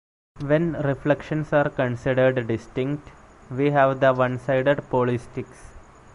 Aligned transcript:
When 0.43 0.71
reflections 0.81 1.53
are 1.53 1.69
considered 1.69 2.47
distinct 2.47 3.07
we 3.51 3.69
have 3.69 3.99
the 3.99 4.11
"one-sided" 4.11 4.79
polysticks. 4.89 5.75